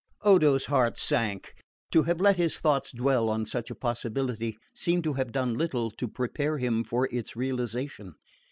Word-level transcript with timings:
Odo's 0.23 0.65
heart 0.65 0.97
sank. 0.97 1.53
To 1.91 2.01
have 2.01 2.19
let 2.19 2.37
his 2.37 2.59
thoughts 2.59 2.91
dwell 2.91 3.29
on 3.29 3.45
such 3.45 3.69
a 3.69 3.75
possibility 3.75 4.57
seemed 4.73 5.03
to 5.03 5.13
have 5.13 5.31
done 5.31 5.53
little 5.53 5.91
to 5.91 6.07
prepare 6.07 6.57
him 6.57 6.83
for 6.83 7.07
its 7.11 7.35
realisation. 7.35 8.15